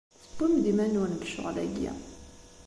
Tewwim-d 0.35 0.65
iman-nwen 0.71 1.11
deg 1.15 1.27
ccɣel-agi. 1.29 1.91